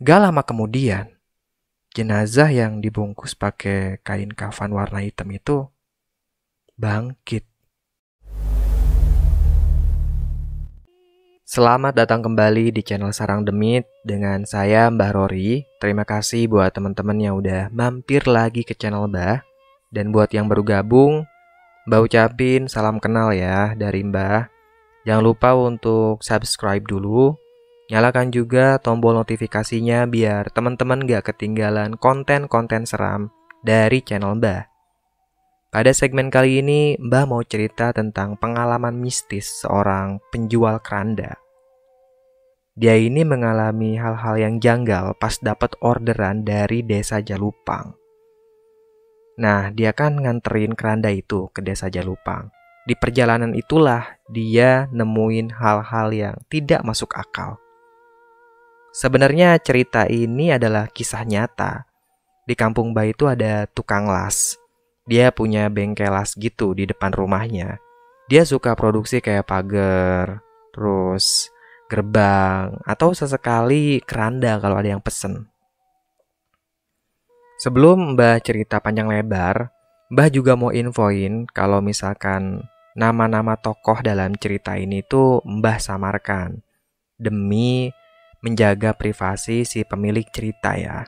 [0.00, 1.12] Gak lama kemudian,
[1.92, 5.68] jenazah yang dibungkus pakai kain kafan warna hitam itu
[6.80, 7.44] bangkit.
[11.44, 15.68] Selamat datang kembali di channel Sarang Demit dengan saya Mbah Rory.
[15.84, 19.44] Terima kasih buat teman-teman yang udah mampir lagi ke channel Mbah.
[19.92, 21.28] Dan buat yang baru gabung,
[21.84, 24.48] Mbah ucapin salam kenal ya dari Mbah.
[25.04, 27.36] Jangan lupa untuk subscribe dulu
[27.90, 33.34] Nyalakan juga tombol notifikasinya biar teman-teman gak ketinggalan konten-konten seram
[33.66, 34.62] dari channel Mbah.
[35.74, 41.34] Pada segmen kali ini, Mbah mau cerita tentang pengalaman mistis seorang penjual keranda.
[42.78, 47.98] Dia ini mengalami hal-hal yang janggal pas dapat orderan dari desa Jalupang.
[49.42, 52.54] Nah, dia kan nganterin keranda itu ke desa Jalupang.
[52.86, 57.58] Di perjalanan itulah dia nemuin hal-hal yang tidak masuk akal.
[58.90, 61.86] Sebenarnya cerita ini adalah kisah nyata.
[62.42, 64.58] Di kampung Bay itu ada tukang las.
[65.06, 67.78] Dia punya bengkel las gitu di depan rumahnya.
[68.26, 70.42] Dia suka produksi kayak pagar,
[70.74, 71.50] terus
[71.86, 75.46] gerbang, atau sesekali keranda kalau ada yang pesen.
[77.62, 79.70] Sebelum Mbah cerita panjang lebar,
[80.10, 82.66] Mbah juga mau infoin kalau misalkan
[82.98, 86.58] nama-nama tokoh dalam cerita ini tuh Mbah samarkan
[87.20, 87.92] demi
[88.40, 91.04] menjaga privasi si pemilik cerita ya.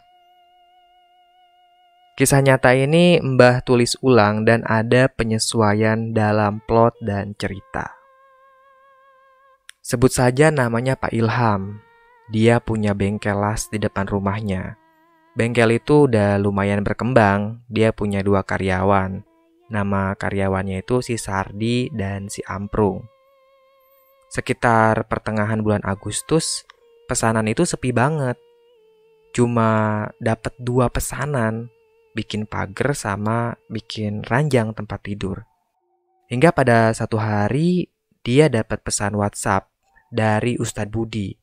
[2.13, 7.97] Kisah nyata ini Mbah tulis ulang dan ada penyesuaian dalam plot dan cerita.
[9.81, 11.83] Sebut saja namanya Pak Ilham.
[12.29, 14.77] Dia punya bengkel las di depan rumahnya.
[15.33, 17.65] Bengkel itu udah lumayan berkembang.
[17.67, 19.25] Dia punya dua karyawan.
[19.73, 23.09] Nama karyawannya itu si Sardi dan si Amprung.
[24.29, 26.69] Sekitar pertengahan bulan Agustus,
[27.09, 28.39] pesanan itu sepi banget.
[29.33, 31.73] Cuma dapat dua pesanan,
[32.13, 35.49] bikin pagar sama bikin ranjang tempat tidur.
[36.29, 37.89] Hingga pada satu hari
[38.23, 39.69] dia dapat pesan WhatsApp
[40.13, 41.35] dari Ustadz Budi.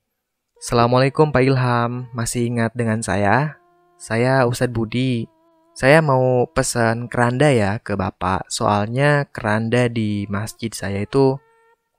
[0.59, 3.59] Assalamualaikum Pak Ilham, masih ingat dengan saya?
[3.99, 5.27] Saya Ustadz Budi.
[5.75, 11.39] Saya mau pesan keranda ya ke Bapak, soalnya keranda di masjid saya itu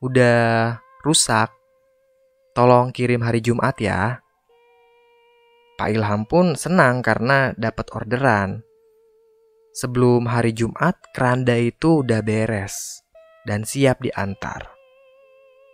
[0.04, 1.48] udah rusak.
[2.50, 4.18] Tolong kirim hari Jumat ya.
[5.78, 8.60] Pak Ilham pun senang karena dapat orderan.
[9.70, 13.06] Sebelum hari Jumat, keranda itu udah beres
[13.46, 14.66] dan siap diantar.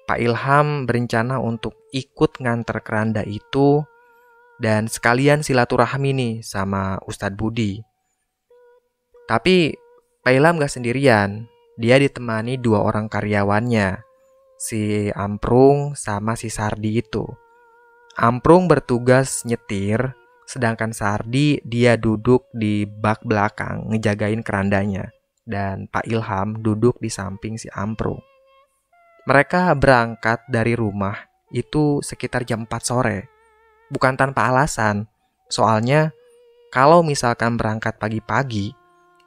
[0.07, 3.83] Pak Ilham berencana untuk ikut nganter keranda itu
[4.63, 7.83] dan sekalian silaturahmi nih sama Ustadz Budi.
[9.27, 9.75] Tapi
[10.23, 14.06] Pak Ilham gak sendirian, dia ditemani dua orang karyawannya,
[14.57, 17.25] si Amprung sama si Sardi itu.
[18.17, 20.17] Amprung bertugas nyetir,
[20.49, 25.13] sedangkan Sardi dia duduk di bak belakang ngejagain kerandanya.
[25.47, 28.19] Dan Pak Ilham duduk di samping si Amprung.
[29.31, 31.15] Mereka berangkat dari rumah
[31.55, 33.19] itu sekitar jam 4 sore.
[33.87, 35.07] Bukan tanpa alasan,
[35.47, 36.11] soalnya
[36.75, 38.75] kalau misalkan berangkat pagi-pagi,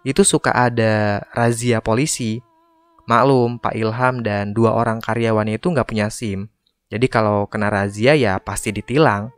[0.03, 2.43] itu suka ada razia polisi
[3.09, 6.45] Maklum, Pak Ilham dan dua orang karyawannya itu nggak punya SIM.
[6.93, 9.33] Jadi kalau kena razia ya pasti ditilang.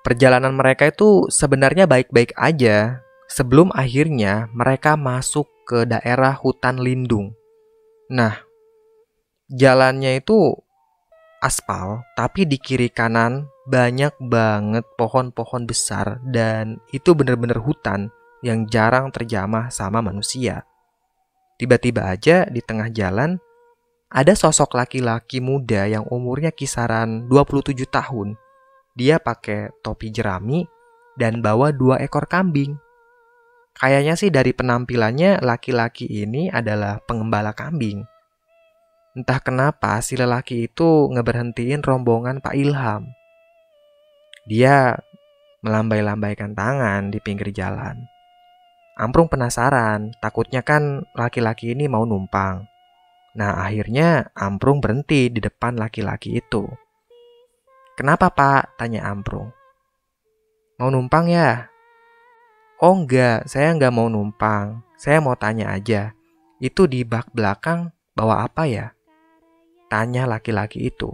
[0.00, 7.36] Perjalanan mereka itu sebenarnya baik-baik aja sebelum akhirnya mereka masuk ke daerah hutan lindung.
[8.08, 8.40] Nah,
[9.52, 10.56] jalannya itu
[11.44, 18.08] aspal, tapi di kiri kanan banyak banget pohon-pohon besar dan itu bener-bener hutan
[18.40, 20.64] yang jarang terjamah sama manusia.
[21.56, 23.40] Tiba-tiba aja di tengah jalan
[24.12, 28.36] ada sosok laki-laki muda yang umurnya kisaran 27 tahun.
[28.92, 30.68] Dia pakai topi jerami
[31.16, 32.76] dan bawa dua ekor kambing.
[33.76, 38.04] Kayaknya sih dari penampilannya laki-laki ini adalah pengembala kambing.
[39.16, 43.08] Entah kenapa si lelaki itu ngeberhentiin rombongan Pak Ilham.
[44.44, 44.96] Dia
[45.64, 48.15] melambai-lambaikan tangan di pinggir jalan.
[48.96, 52.64] Amprung penasaran, takutnya kan laki-laki ini mau numpang.
[53.36, 56.64] Nah, akhirnya Amprung berhenti di depan laki-laki itu.
[57.92, 58.80] Kenapa, Pak?
[58.80, 59.52] Tanya Amprung.
[60.80, 61.68] Mau numpang ya?
[62.80, 64.84] Oh enggak, saya enggak mau numpang.
[65.00, 66.12] Saya mau tanya aja.
[66.60, 68.92] Itu di bak belakang bawa apa ya?
[69.92, 71.12] Tanya laki-laki itu.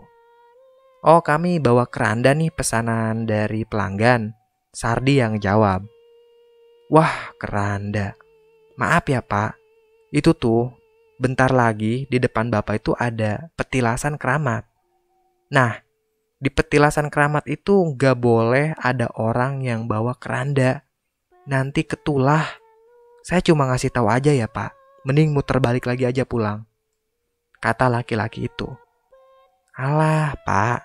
[1.02, 4.34] Oh kami bawa keranda nih pesanan dari pelanggan.
[4.70, 5.91] Sardi yang jawab.
[6.92, 8.12] Wah, keranda.
[8.76, 9.56] Maaf ya, Pak.
[10.12, 10.76] Itu tuh,
[11.16, 14.68] bentar lagi di depan Bapak itu ada petilasan keramat.
[15.48, 15.80] Nah,
[16.36, 20.84] di petilasan keramat itu nggak boleh ada orang yang bawa keranda.
[21.48, 22.44] Nanti ketulah.
[23.24, 24.76] Saya cuma ngasih tahu aja ya pak.
[25.08, 26.68] Mending muter balik lagi aja pulang.
[27.56, 28.68] Kata laki-laki itu.
[29.72, 30.84] Alah pak,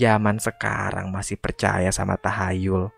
[0.00, 2.95] zaman sekarang masih percaya sama tahayul.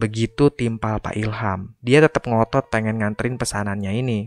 [0.00, 4.20] Begitu timpal Pak Ilham, dia tetap ngotot pengen nganterin pesanannya ini.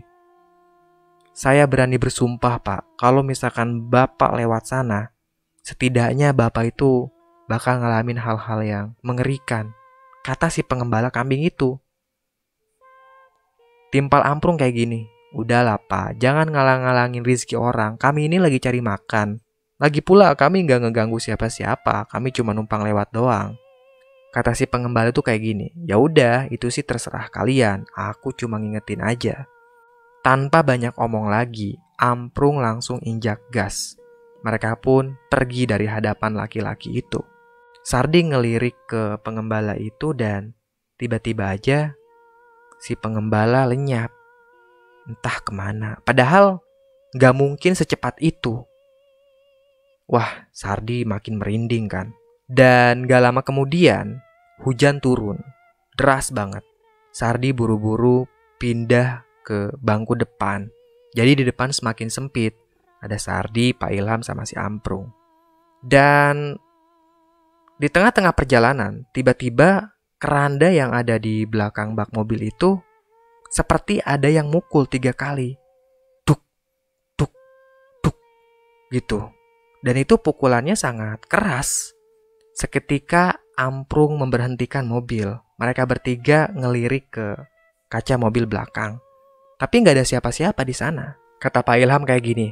[1.34, 5.14] Saya berani bersumpah pak, kalau misalkan bapak lewat sana,
[5.64, 7.08] Setidaknya bapak itu
[7.48, 9.72] bakal ngalamin hal-hal yang mengerikan.
[10.20, 11.80] Kata si pengembala kambing itu.
[13.88, 15.08] Timpal amprung kayak gini.
[15.32, 17.96] Udahlah pak, jangan ngalang-ngalangin rizki orang.
[17.96, 19.40] Kami ini lagi cari makan.
[19.80, 22.12] Lagi pula kami nggak ngeganggu siapa-siapa.
[22.12, 23.56] Kami cuma numpang lewat doang.
[24.34, 25.70] Kata si pengembala itu kayak gini.
[25.86, 27.86] Ya udah, itu sih terserah kalian.
[27.94, 29.46] Aku cuma ngingetin aja.
[30.26, 33.94] Tanpa banyak omong lagi, Amprung langsung injak gas.
[34.42, 37.22] Mereka pun pergi dari hadapan laki-laki itu.
[37.86, 40.50] Sardi ngelirik ke pengembala itu dan
[40.98, 41.94] tiba-tiba aja
[42.82, 44.10] si pengembala lenyap.
[45.06, 46.02] Entah ke mana.
[46.02, 46.58] Padahal
[47.14, 48.66] gak mungkin secepat itu.
[50.10, 52.10] Wah, Sardi makin merinding kan.
[52.44, 54.20] Dan gak lama kemudian,
[54.64, 55.40] hujan turun.
[55.96, 56.62] Deras banget.
[57.14, 58.26] Sardi buru-buru
[58.60, 60.68] pindah ke bangku depan.
[61.14, 62.58] Jadi di depan semakin sempit.
[63.00, 65.12] Ada Sardi, Pak Ilham, sama si Amprung.
[65.84, 66.56] Dan
[67.78, 72.80] di tengah-tengah perjalanan, tiba-tiba keranda yang ada di belakang bak mobil itu
[73.52, 75.54] seperti ada yang mukul tiga kali.
[76.26, 76.42] Tuk,
[77.14, 77.30] tuk,
[78.02, 78.16] tuk,
[78.90, 79.30] gitu.
[79.84, 81.93] Dan itu pukulannya sangat keras.
[82.54, 85.34] Seketika Amprung memberhentikan mobil.
[85.58, 87.34] Mereka bertiga ngelirik ke
[87.90, 88.98] kaca mobil belakang.
[89.58, 91.14] Tapi nggak ada siapa-siapa di sana.
[91.38, 92.48] Kata Pak Ilham kayak gini,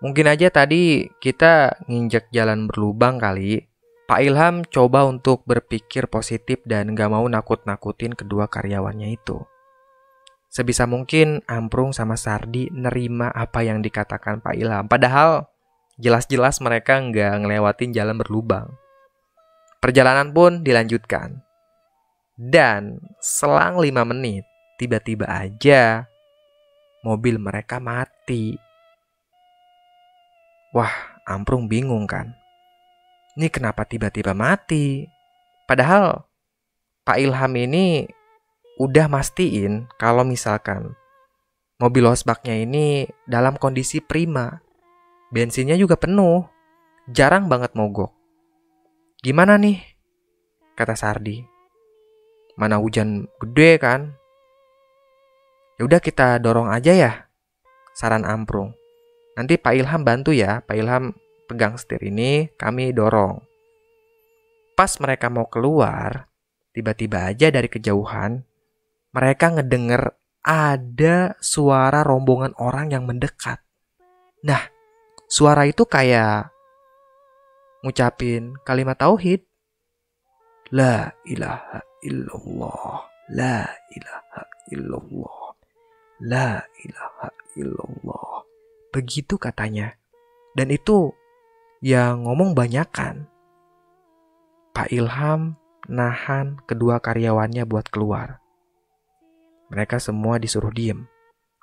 [0.00, 3.68] Mungkin aja tadi kita nginjek jalan berlubang kali.
[4.08, 9.44] Pak Ilham coba untuk berpikir positif dan gak mau nakut-nakutin kedua karyawannya itu.
[10.50, 14.88] Sebisa mungkin Amprung sama Sardi nerima apa yang dikatakan Pak Ilham.
[14.90, 15.46] Padahal
[16.00, 18.72] jelas-jelas mereka nggak ngelewatin jalan berlubang.
[19.80, 21.40] Perjalanan pun dilanjutkan.
[22.36, 24.44] Dan selang lima menit,
[24.76, 26.04] tiba-tiba aja
[27.00, 28.60] mobil mereka mati.
[30.76, 30.92] Wah,
[31.24, 32.36] Amprung bingung kan.
[33.40, 35.08] Ini kenapa tiba-tiba mati?
[35.64, 36.28] Padahal
[37.08, 38.04] Pak Ilham ini
[38.76, 40.92] udah mastiin kalau misalkan
[41.80, 44.60] mobil losbaknya ini dalam kondisi prima.
[45.32, 46.44] Bensinnya juga penuh.
[47.08, 48.19] Jarang banget mogok.
[49.20, 49.76] Gimana nih?
[50.72, 51.44] Kata Sardi.
[52.56, 54.16] Mana hujan gede kan?
[55.76, 57.12] Ya udah kita dorong aja ya.
[57.92, 58.72] Saran Amprung.
[59.36, 61.12] Nanti Pak Ilham bantu ya, Pak Ilham
[61.44, 63.44] pegang setir ini, kami dorong.
[64.72, 66.24] Pas mereka mau keluar,
[66.72, 68.40] tiba-tiba aja dari kejauhan,
[69.12, 73.60] mereka ngedenger ada suara rombongan orang yang mendekat.
[74.48, 74.64] Nah,
[75.28, 76.48] suara itu kayak
[77.80, 79.44] ngucapin kalimat tauhid.
[80.70, 83.08] La ilaha illallah.
[83.34, 85.38] La ilaha illallah.
[86.22, 87.28] La ilaha
[87.58, 88.46] illallah.
[88.94, 89.96] Begitu katanya.
[90.54, 91.10] Dan itu
[91.80, 93.26] yang ngomong banyak kan.
[94.70, 95.58] Pak Ilham
[95.90, 98.38] nahan kedua karyawannya buat keluar.
[99.70, 101.06] Mereka semua disuruh diem.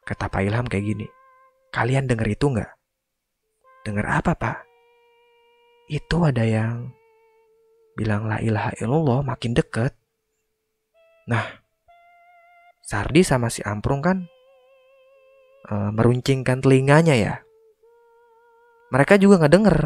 [0.04, 1.08] Kata Pak Ilham kayak gini.
[1.72, 2.72] Kalian denger itu nggak?
[3.84, 4.67] Denger apa pak?
[5.88, 6.92] Itu ada yang
[7.96, 9.96] bilang la ilaha illallah makin deket.
[11.32, 11.44] Nah,
[12.84, 14.28] Sardi sama si Amprung kan
[15.72, 17.36] uh, meruncingkan telinganya ya.
[18.92, 19.80] Mereka juga nggak denger.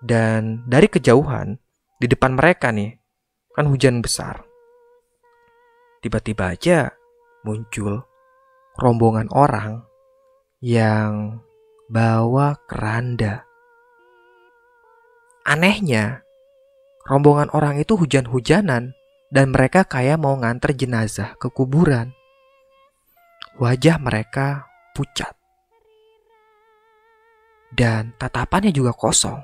[0.00, 1.60] Dan dari kejauhan,
[2.00, 2.96] di depan mereka nih,
[3.52, 4.40] kan hujan besar.
[6.00, 6.88] Tiba-tiba aja
[7.44, 8.00] muncul
[8.80, 9.84] rombongan orang
[10.64, 11.44] yang
[11.92, 13.49] bawa keranda.
[15.46, 16.20] Anehnya,
[17.08, 18.92] rombongan orang itu hujan-hujanan
[19.32, 22.12] dan mereka kayak mau nganter jenazah ke kuburan.
[23.56, 25.32] Wajah mereka pucat.
[27.70, 29.40] Dan tatapannya juga kosong.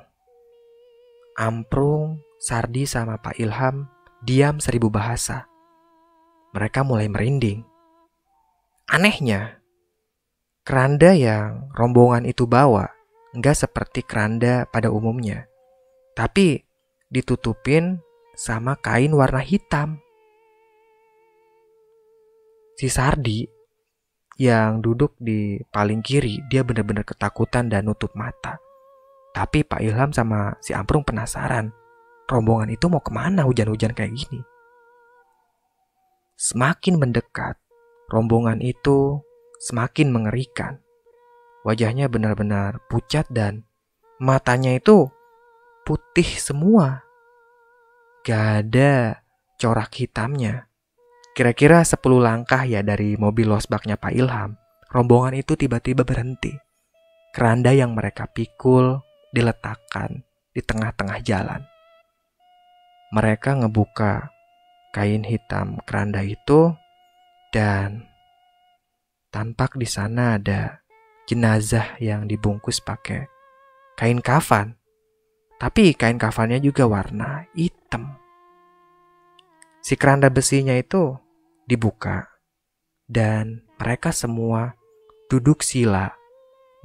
[1.39, 3.87] Amprung, Sardi sama Pak Ilham
[4.21, 5.47] diam seribu bahasa.
[6.51, 7.63] Mereka mulai merinding.
[8.87, 9.59] Anehnya,
[10.67, 12.91] keranda yang rombongan itu bawa
[13.35, 15.46] nggak seperti keranda pada umumnya,
[16.17, 16.65] tapi
[17.13, 18.01] ditutupin
[18.33, 20.01] sama kain warna hitam.
[22.73, 23.45] Si Sardi
[24.41, 28.57] yang duduk di paling kiri, dia benar-benar ketakutan dan nutup mata.
[29.29, 31.69] Tapi Pak Ilham sama si Amprung penasaran,
[32.25, 34.41] rombongan itu mau ke mana hujan-hujan kayak gini.
[36.37, 37.57] Semakin mendekat,
[38.09, 39.21] rombongan itu
[39.61, 40.81] semakin mengerikan.
[41.65, 43.65] Wajahnya benar-benar pucat dan
[44.21, 45.09] matanya itu
[45.87, 47.07] putih semua.
[48.27, 49.23] Gak ada
[49.55, 50.67] corak hitamnya.
[51.31, 54.59] Kira-kira 10 langkah ya dari mobil losbaknya Pak Ilham,
[54.91, 56.51] rombongan itu tiba-tiba berhenti.
[57.31, 58.99] Keranda yang mereka pikul
[59.31, 61.63] diletakkan di tengah-tengah jalan.
[63.15, 64.27] Mereka ngebuka
[64.91, 66.75] kain hitam keranda itu
[67.53, 68.03] dan
[69.31, 70.81] tampak di sana ada
[71.29, 73.29] jenazah yang dibungkus pakai
[73.95, 74.76] kain kafan.
[75.57, 78.13] Tapi kain kafannya juga warna hitam.
[79.81, 81.17] Si keranda besinya itu
[81.65, 82.29] dibuka
[83.09, 84.77] dan mereka semua
[85.27, 86.13] duduk sila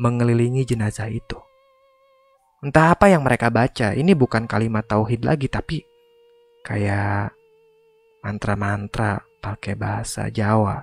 [0.01, 1.37] mengelilingi jenazah itu.
[2.63, 5.83] Entah apa yang mereka baca, ini bukan kalimat tauhid lagi tapi
[6.63, 7.35] kayak
[8.23, 10.79] mantra-mantra pakai bahasa Jawa.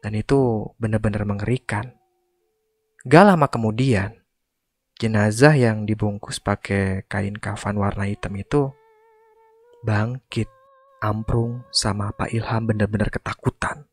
[0.00, 1.92] Dan itu benar-benar mengerikan.
[3.04, 4.16] Gak lama kemudian,
[4.98, 8.74] jenazah yang dibungkus pakai kain kafan warna hitam itu
[9.86, 10.50] bangkit
[10.98, 13.86] Amprung sama Pak Ilham benar-benar ketakutan.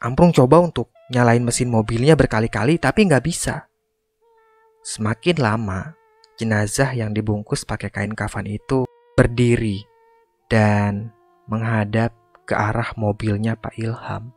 [0.00, 3.68] Amprung coba untuk nyalain mesin mobilnya berkali-kali tapi nggak bisa.
[4.80, 5.92] Semakin lama,
[6.40, 9.84] jenazah yang dibungkus pakai kain kafan itu berdiri
[10.48, 11.12] dan
[11.44, 12.16] menghadap
[12.48, 14.32] ke arah mobilnya Pak Ilham.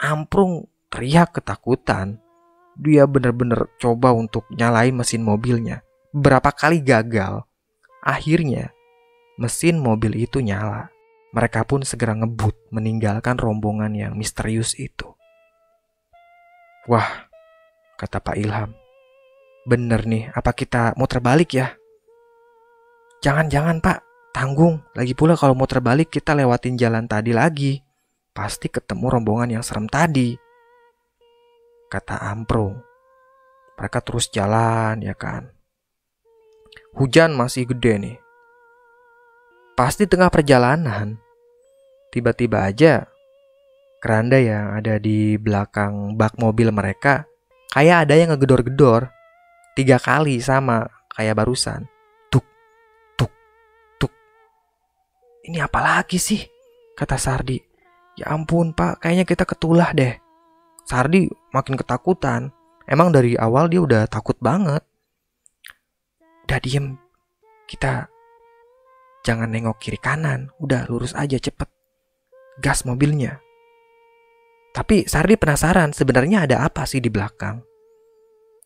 [0.00, 2.24] Amprung teriak ketakutan.
[2.76, 5.84] Dia benar-benar coba untuk nyalain mesin mobilnya.
[6.12, 7.44] Berapa kali gagal.
[8.02, 8.72] Akhirnya,
[9.40, 10.92] Mesin mobil itu nyala.
[11.32, 15.08] Mereka pun segera ngebut meninggalkan rombongan yang misterius itu.
[16.84, 17.26] Wah,
[17.96, 18.76] kata Pak Ilham.
[19.64, 21.72] Bener nih, apa kita mau terbalik ya?
[23.22, 24.02] Jangan-jangan pak,
[24.34, 24.82] tanggung.
[24.98, 27.78] Lagi pula kalau mau terbalik kita lewatin jalan tadi lagi.
[28.34, 30.34] Pasti ketemu rombongan yang serem tadi.
[31.92, 32.72] Kata Ampro.
[33.76, 35.52] Mereka terus jalan ya kan.
[36.96, 38.16] Hujan masih gede nih.
[39.76, 41.20] Pas di tengah perjalanan,
[42.08, 43.12] tiba-tiba aja
[44.00, 47.28] keranda yang ada di belakang bak mobil mereka
[47.76, 49.12] kayak ada yang ngegedor-gedor
[49.76, 51.84] tiga kali sama kayak barusan.
[52.32, 52.48] Tuk,
[53.20, 53.32] tuk,
[54.00, 54.12] tuk.
[55.44, 56.40] Ini apa lagi sih?
[56.96, 57.60] Kata Sardi.
[58.16, 60.21] Ya ampun pak, kayaknya kita ketulah deh.
[60.86, 62.54] Sardi makin ketakutan.
[62.86, 64.82] Emang dari awal dia udah takut banget.
[66.46, 66.98] Udah diem.
[67.70, 68.12] Kita
[69.22, 71.70] Jangan nengok kiri kanan, udah lurus aja cepet.
[72.58, 73.38] Gas mobilnya.
[74.74, 77.62] Tapi Sardi penasaran sebenarnya ada apa sih di belakang.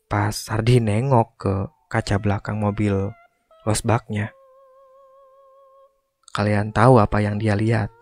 [0.08, 1.54] Pas Sardi nengok ke
[1.92, 3.12] kaca belakang mobil
[3.68, 4.32] losbaknya.
[6.32, 7.92] Kalian tahu apa yang dia lihat?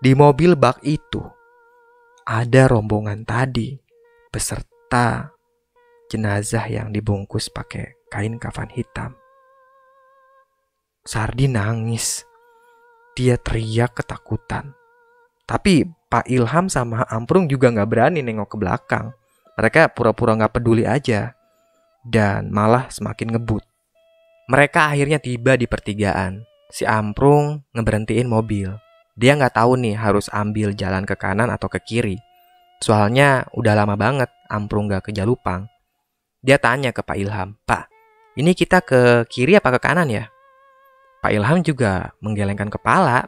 [0.00, 1.20] Di mobil bak itu
[2.28, 3.72] ada rombongan tadi
[4.28, 5.32] beserta
[6.12, 9.16] jenazah yang dibungkus pakai kain kafan hitam.
[11.08, 12.28] Sardi nangis.
[13.16, 14.76] Dia teriak ketakutan.
[15.48, 19.06] Tapi Pak Ilham sama Amprung juga nggak berani nengok ke belakang.
[19.56, 21.32] Mereka pura-pura nggak peduli aja.
[22.04, 23.64] Dan malah semakin ngebut.
[24.52, 26.44] Mereka akhirnya tiba di pertigaan.
[26.68, 28.87] Si Amprung ngeberhentiin mobil.
[29.18, 32.16] Dia nggak tahu nih harus ambil jalan ke kanan atau ke kiri.
[32.78, 35.66] Soalnya udah lama banget Amprung nggak ke Jalupang.
[36.38, 37.90] Dia tanya ke Pak Ilham, Pak,
[38.38, 40.30] ini kita ke kiri apa ke kanan ya?
[41.18, 43.26] Pak Ilham juga menggelengkan kepala.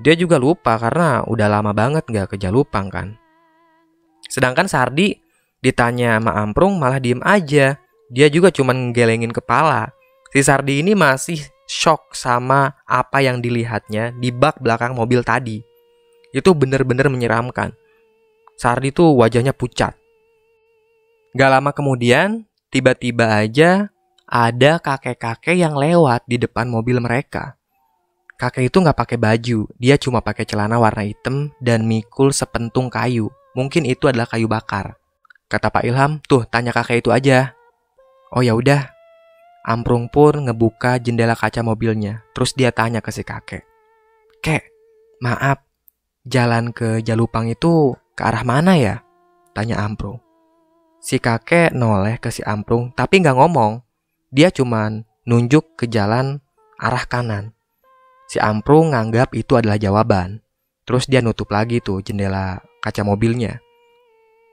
[0.00, 3.20] Dia juga lupa karena udah lama banget gak ke Jalupang kan.
[4.24, 5.20] Sedangkan Sardi
[5.60, 7.76] ditanya sama Amprung malah diem aja.
[8.08, 9.92] Dia juga cuma ngelengin kepala.
[10.32, 15.60] Si Sardi ini masih shock sama apa yang dilihatnya di bak belakang mobil tadi.
[16.32, 17.76] Itu bener-bener menyeramkan.
[18.58, 19.94] Sardi tuh wajahnya pucat.
[21.36, 23.92] Gak lama kemudian, tiba-tiba aja
[24.26, 27.54] ada kakek-kakek yang lewat di depan mobil mereka.
[28.38, 33.28] Kakek itu nggak pakai baju, dia cuma pakai celana warna hitam dan mikul sepentung kayu.
[33.58, 34.94] Mungkin itu adalah kayu bakar.
[35.50, 37.56] Kata Pak Ilham, tuh tanya kakek itu aja.
[38.30, 38.97] Oh ya udah.
[39.68, 42.24] Amprung pun ngebuka jendela kaca mobilnya.
[42.32, 43.68] Terus dia tanya ke si kakek.
[44.40, 44.64] Kek,
[45.20, 45.60] maaf,
[46.24, 49.04] jalan ke Jalupang itu ke arah mana ya?
[49.52, 50.24] Tanya Amprung.
[51.04, 53.84] Si kakek noleh ke si Amprung tapi nggak ngomong.
[54.32, 56.40] Dia cuman nunjuk ke jalan
[56.80, 57.52] arah kanan.
[58.24, 60.40] Si Amprung nganggap itu adalah jawaban.
[60.88, 63.60] Terus dia nutup lagi tuh jendela kaca mobilnya.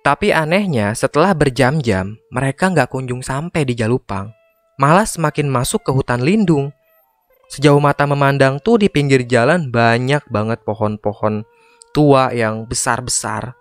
[0.04, 4.30] Tapi anehnya, setelah berjam-jam, mereka nggak kunjung sampai di Jalupang.
[4.76, 6.76] Malah semakin masuk ke hutan lindung.
[7.48, 11.48] Sejauh mata memandang tuh di pinggir jalan banyak banget pohon-pohon
[11.96, 13.56] tua yang besar-besar.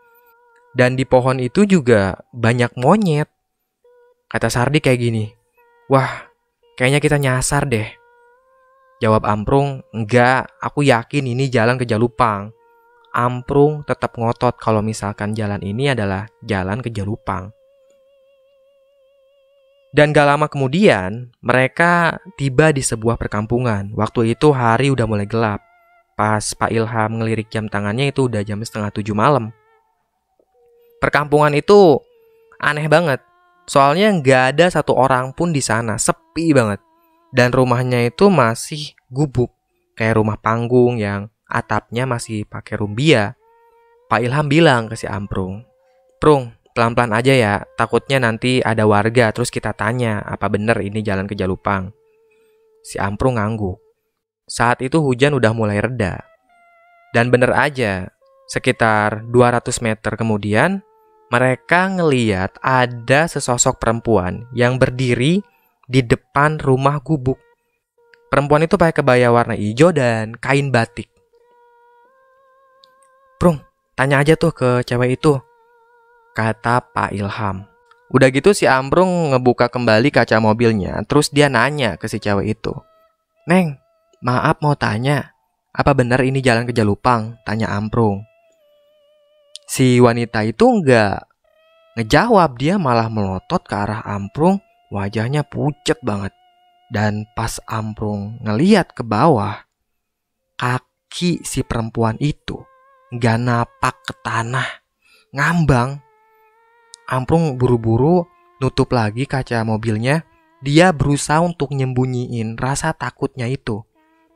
[0.74, 3.30] Dan di pohon itu juga banyak monyet.
[4.26, 5.30] Kata Sardi kayak gini,
[5.86, 6.26] Wah,
[6.74, 7.86] kayaknya kita nyasar deh.
[8.98, 12.50] Jawab Amprung, enggak, aku yakin ini jalan ke Jalupang.
[13.14, 17.54] Amprung tetap ngotot kalau misalkan jalan ini adalah jalan ke Jalupang.
[19.94, 23.94] Dan gak lama kemudian, mereka tiba di sebuah perkampungan.
[23.94, 25.62] Waktu itu hari udah mulai gelap.
[26.18, 29.54] Pas Pak Ilham ngelirik jam tangannya itu udah jam setengah tujuh malam.
[30.98, 32.02] Perkampungan itu
[32.58, 33.22] aneh banget.
[33.70, 36.82] Soalnya gak ada satu orang pun di sana, sepi banget.
[37.30, 39.54] Dan rumahnya itu masih gubuk,
[39.94, 43.38] kayak rumah panggung yang atapnya masih pakai rumbia.
[44.10, 45.62] Pak Ilham bilang ke si Amprung,
[46.18, 51.30] Prung, pelan-pelan aja ya, takutnya nanti ada warga terus kita tanya apa bener ini jalan
[51.30, 51.94] ke Jalupang.
[52.82, 53.78] Si Amprung ngangguk.
[54.44, 56.20] Saat itu hujan udah mulai reda.
[57.14, 58.10] Dan bener aja,
[58.50, 60.82] sekitar 200 meter kemudian,
[61.32, 65.40] mereka ngeliat ada sesosok perempuan yang berdiri
[65.88, 67.40] di depan rumah gubuk.
[68.28, 71.06] Perempuan itu pakai kebaya warna hijau dan kain batik.
[73.38, 73.62] Prung,
[73.94, 75.38] tanya aja tuh ke cewek itu.
[76.34, 77.64] Kata Pak Ilham.
[78.10, 82.74] Udah gitu si Ambrung ngebuka kembali kaca mobilnya, terus dia nanya ke si cewek itu.
[83.46, 83.78] Neng,
[84.22, 85.34] maaf mau tanya,
[85.70, 87.38] apa benar ini jalan ke Jalupang?
[87.42, 88.22] Tanya Amprung.
[89.66, 91.26] Si wanita itu enggak
[91.98, 94.58] ngejawab, dia malah melotot ke arah Amprung,
[94.90, 96.34] wajahnya pucet banget.
[96.90, 99.66] Dan pas Amprung ngeliat ke bawah,
[100.54, 102.60] kaki si perempuan itu
[103.14, 104.66] Gak napak ke tanah.
[105.30, 106.02] Ngambang.
[107.04, 108.24] Amprung buru-buru
[108.64, 110.24] nutup lagi kaca mobilnya.
[110.64, 113.84] Dia berusaha untuk nyembunyiin rasa takutnya itu.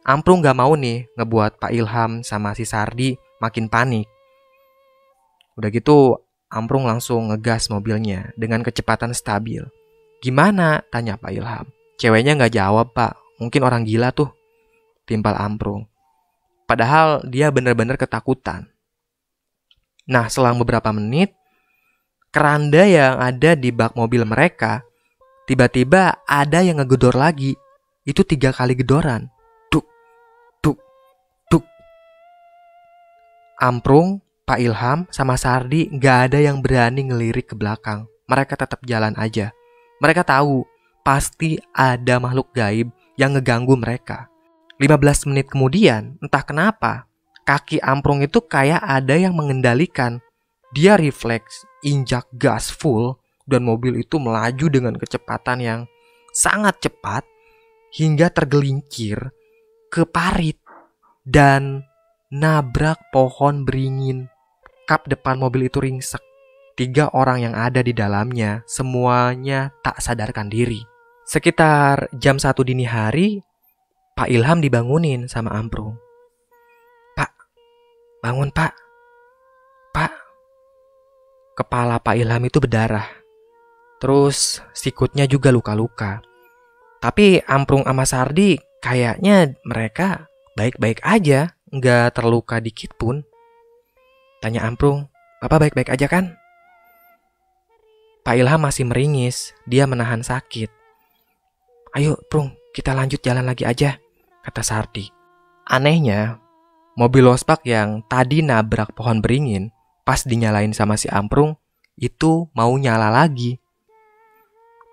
[0.05, 4.05] Amprung gak mau nih ngebuat Pak Ilham sama si Sardi makin panik.
[5.57, 6.21] Udah gitu,
[6.53, 9.65] Amprung langsung ngegas mobilnya dengan kecepatan stabil.
[10.21, 10.85] Gimana?
[10.93, 11.67] Tanya Pak Ilham.
[11.97, 13.17] Ceweknya gak jawab, Pak.
[13.41, 14.29] Mungkin orang gila tuh.
[15.09, 15.89] Timpal Amprung.
[16.69, 18.69] Padahal dia benar-benar ketakutan.
[20.05, 21.33] Nah, selang beberapa menit,
[22.39, 24.87] keranda yang ada di bak mobil mereka
[25.51, 27.59] tiba-tiba ada yang ngegedor lagi.
[28.07, 29.27] Itu tiga kali gedoran.
[29.75, 29.83] Tuk,
[30.63, 30.79] tuk,
[31.51, 31.67] tuk.
[33.59, 38.07] Amprung, Pak Ilham, sama Sardi gak ada yang berani ngelirik ke belakang.
[38.31, 39.51] Mereka tetap jalan aja.
[39.99, 40.63] Mereka tahu
[41.03, 42.87] pasti ada makhluk gaib
[43.19, 44.31] yang ngeganggu mereka.
[44.79, 47.11] 15 menit kemudian, entah kenapa,
[47.43, 50.23] kaki Amprung itu kayak ada yang mengendalikan.
[50.77, 53.17] Dia refleks, injak gas full,
[53.49, 55.81] dan mobil itu melaju dengan kecepatan yang
[56.37, 57.25] sangat cepat
[57.97, 59.33] hingga tergelincir
[59.89, 60.61] ke parit
[61.25, 61.89] dan
[62.29, 64.29] nabrak pohon beringin.
[64.85, 66.21] Kap depan mobil itu ringsek.
[66.77, 70.81] Tiga orang yang ada di dalamnya semuanya tak sadarkan diri.
[71.29, 73.43] Sekitar jam satu dini hari,
[74.17, 75.99] Pak Ilham dibangunin sama Amprung.
[77.19, 77.33] Pak,
[78.25, 78.73] bangun pak.
[79.93, 80.28] Pak.
[81.59, 83.11] Kepala Pak Ilham itu berdarah.
[83.99, 86.23] Terus sikutnya juga luka-luka.
[87.03, 93.27] Tapi Amprung sama Sardi kayaknya mereka baik-baik aja, nggak terluka dikit pun.
[94.39, 95.11] Tanya Amprung,
[95.43, 96.39] Bapak baik-baik aja kan?
[98.23, 100.71] Pak Ilham masih meringis, dia menahan sakit.
[101.99, 103.99] Ayo, Prung, kita lanjut jalan lagi aja
[104.47, 105.11] kata Sardi.
[105.67, 106.39] Anehnya,
[106.95, 109.75] mobil losbak yang tadi nabrak pohon beringin
[110.09, 111.53] pas dinyalain sama si Amprung
[112.01, 113.61] itu mau nyala lagi.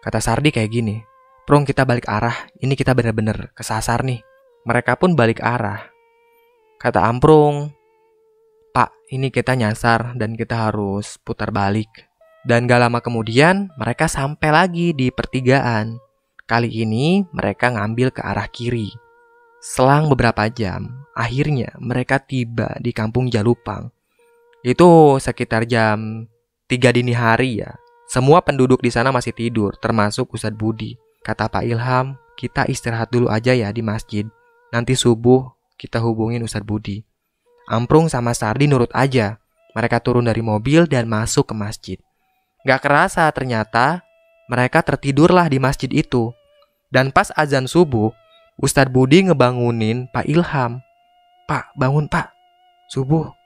[0.03, 0.99] Kata Sardi kayak gini,
[1.47, 4.19] Prung kita balik arah, ini kita bener-bener kesasar nih.
[4.67, 5.87] Mereka pun balik arah.
[6.81, 7.71] Kata Amprung,
[8.75, 12.11] Pak, ini kita nyasar dan kita harus putar balik.
[12.43, 15.95] Dan gak lama kemudian mereka sampai lagi di pertigaan.
[16.43, 18.91] Kali ini mereka ngambil ke arah kiri.
[19.63, 23.94] Selang beberapa jam, akhirnya mereka tiba di kampung Jalupang.
[24.65, 26.25] Itu sekitar jam
[26.65, 27.77] 3 dini hari ya.
[28.09, 30.97] Semua penduduk di sana masih tidur, termasuk Ustadz Budi.
[31.21, 34.25] Kata Pak Ilham, kita istirahat dulu aja ya di masjid.
[34.73, 37.05] Nanti subuh kita hubungin Ustadz Budi.
[37.69, 39.37] Amprung sama Sardi nurut aja.
[39.77, 41.97] Mereka turun dari mobil dan masuk ke masjid.
[42.65, 44.01] Gak kerasa ternyata
[44.49, 46.33] mereka tertidurlah di masjid itu.
[46.89, 48.09] Dan pas azan subuh,
[48.57, 50.81] Ustadz Budi ngebangunin Pak Ilham.
[51.45, 52.33] Pak, bangun pak.
[52.89, 53.44] Subuh.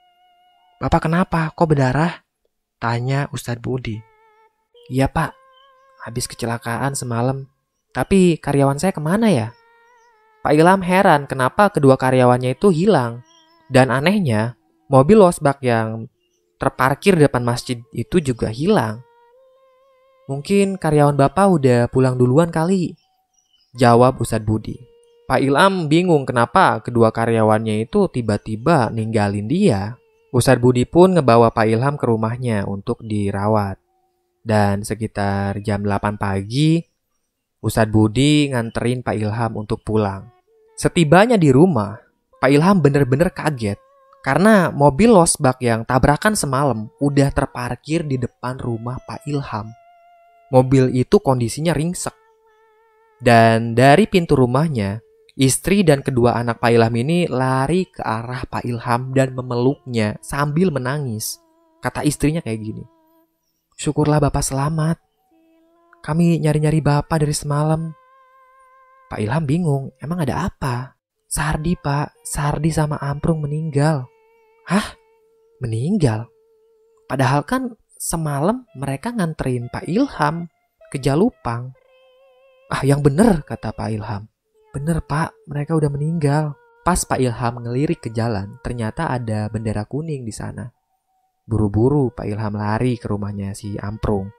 [0.80, 1.52] Bapak kenapa?
[1.52, 2.24] Kok berdarah?
[2.80, 4.00] Tanya Ustadz Budi.
[4.88, 5.36] Iya pak,
[6.08, 7.44] habis kecelakaan semalam.
[7.92, 9.52] Tapi karyawan saya ke mana ya?
[10.40, 13.20] Pak Ilham heran kenapa kedua karyawannya itu hilang.
[13.68, 14.56] Dan anehnya,
[14.88, 16.08] mobil losbak yang
[16.56, 19.04] terparkir di depan masjid itu juga hilang.
[20.32, 22.96] Mungkin karyawan bapak udah pulang duluan kali.
[23.76, 24.80] Jawab Ustadz Budi.
[25.28, 29.99] Pak Ilham bingung kenapa kedua karyawannya itu tiba-tiba ninggalin dia.
[30.30, 33.82] Ustadz Budi pun ngebawa Pak Ilham ke rumahnya untuk dirawat.
[34.40, 36.80] Dan sekitar jam 8 pagi,
[37.60, 40.30] Ustadz Budi nganterin Pak Ilham untuk pulang.
[40.78, 41.98] Setibanya di rumah,
[42.38, 43.76] Pak Ilham bener-bener kaget
[44.20, 49.72] karena mobil losbak yang tabrakan semalam udah terparkir di depan rumah Pak Ilham.
[50.54, 52.14] Mobil itu kondisinya ringsek.
[53.20, 55.04] Dan dari pintu rumahnya,
[55.40, 60.68] Istri dan kedua anak Pak Ilham ini lari ke arah Pak Ilham dan memeluknya sambil
[60.68, 61.40] menangis.
[61.80, 62.84] Kata istrinya kayak gini.
[63.72, 65.00] Syukurlah Bapak selamat.
[66.04, 67.88] Kami nyari-nyari Bapak dari semalam.
[69.08, 71.00] Pak Ilham bingung, emang ada apa?
[71.24, 74.04] Sardi Pak, Sardi sama Amprung meninggal.
[74.68, 74.92] Hah?
[75.64, 76.28] Meninggal?
[77.08, 80.52] Padahal kan semalam mereka nganterin Pak Ilham
[80.92, 81.72] ke Jalupang.
[82.68, 84.29] Ah yang bener kata Pak Ilham.
[84.70, 86.54] Bener pak, mereka udah meninggal.
[86.80, 90.70] Pas Pak Ilham ngelirik ke jalan, ternyata ada bendera kuning di sana.
[91.44, 94.30] Buru-buru Pak Ilham lari ke rumahnya si Amprung.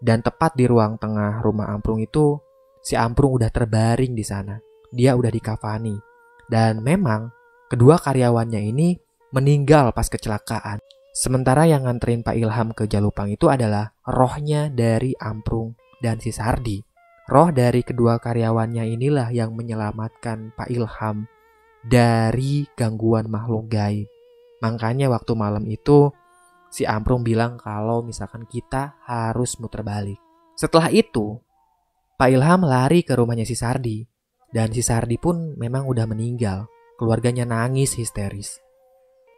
[0.00, 2.40] Dan tepat di ruang tengah rumah Amprung itu,
[2.80, 4.56] si Amprung udah terbaring di sana.
[4.90, 5.94] Dia udah dikafani.
[6.48, 7.30] Dan memang
[7.70, 8.96] kedua karyawannya ini
[9.30, 10.82] meninggal pas kecelakaan.
[11.14, 16.89] Sementara yang nganterin Pak Ilham ke Jalupang itu adalah rohnya dari Amprung dan si Sardi.
[17.30, 21.30] Roh dari kedua karyawannya inilah yang menyelamatkan Pak Ilham
[21.86, 24.10] dari gangguan makhluk gaib.
[24.58, 26.10] Makanya waktu malam itu
[26.74, 30.18] si Amprung bilang kalau misalkan kita harus muter balik.
[30.58, 31.38] Setelah itu,
[32.18, 34.02] Pak Ilham lari ke rumahnya si Sardi.
[34.50, 36.66] Dan si Sardi pun memang udah meninggal.
[36.98, 38.58] Keluarganya nangis histeris.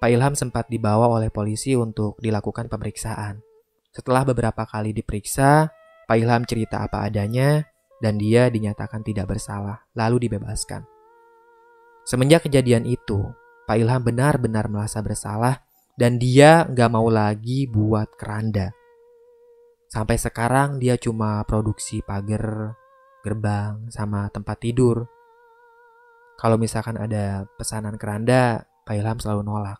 [0.00, 3.44] Pak Ilham sempat dibawa oleh polisi untuk dilakukan pemeriksaan.
[3.92, 5.68] Setelah beberapa kali diperiksa,
[6.08, 7.68] Pak Ilham cerita apa adanya
[8.02, 10.82] dan dia dinyatakan tidak bersalah, lalu dibebaskan.
[12.02, 13.22] Semenjak kejadian itu,
[13.62, 15.62] Pak Ilham benar-benar merasa bersalah
[15.94, 18.74] dan dia nggak mau lagi buat keranda.
[19.86, 22.74] Sampai sekarang dia cuma produksi pagar,
[23.22, 25.06] gerbang, sama tempat tidur.
[26.42, 29.78] Kalau misalkan ada pesanan keranda, Pak Ilham selalu nolak.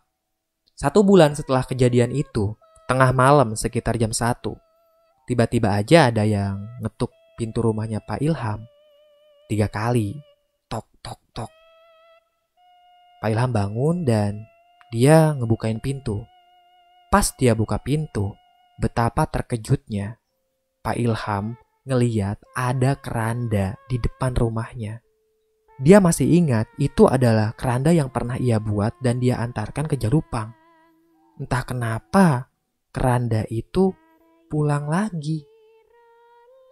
[0.79, 2.55] Satu bulan setelah kejadian itu,
[2.87, 4.39] tengah malam sekitar jam 1,
[5.27, 8.67] tiba-tiba aja ada yang ngetuk pintu rumahnya Pak Ilham
[9.53, 10.17] tiga kali.
[10.65, 11.51] Tok, tok, tok.
[13.21, 14.49] Pak Ilham bangun dan
[14.89, 16.25] dia ngebukain pintu.
[17.13, 18.33] Pas dia buka pintu,
[18.81, 20.17] betapa terkejutnya
[20.81, 21.53] Pak Ilham
[21.85, 25.05] ngeliat ada keranda di depan rumahnya.
[25.77, 30.49] Dia masih ingat itu adalah keranda yang pernah ia buat dan dia antarkan ke Jarupang.
[31.37, 32.49] Entah kenapa
[32.89, 33.93] keranda itu
[34.49, 35.45] pulang lagi.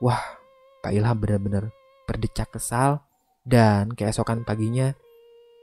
[0.01, 0.40] Wah,
[0.81, 1.69] Pak Ilham benar-benar
[2.09, 3.05] berdecak kesal
[3.45, 4.97] dan keesokan paginya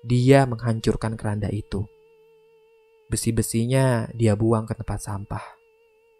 [0.06, 1.86] dia menghancurkan keranda itu.
[3.10, 5.44] Besi-besinya dia buang ke tempat sampah.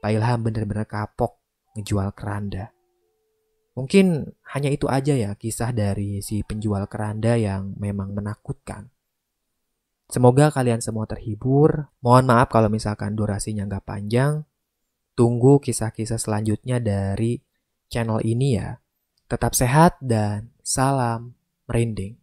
[0.02, 1.38] Pak Ilham benar-benar kapok
[1.78, 2.74] ngejual keranda.
[3.78, 8.90] Mungkin hanya itu aja ya kisah dari si penjual keranda yang memang menakutkan.
[10.10, 11.86] Semoga kalian semua terhibur.
[12.02, 14.42] Mohon maaf kalau misalkan durasinya nggak panjang.
[15.14, 17.38] Tunggu kisah-kisah selanjutnya dari
[17.86, 18.80] channel ini ya.
[19.28, 21.36] Tetap sehat dan salam
[21.68, 22.16] merinding.